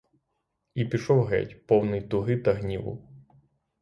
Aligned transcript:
І 0.75 0.85
пішов 0.85 1.25
геть, 1.25 1.67
повний 1.67 2.01
туги 2.01 2.37
та 2.37 2.53
гніву. 2.53 3.07